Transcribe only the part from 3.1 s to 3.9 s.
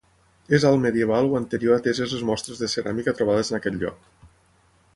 trobades en aquest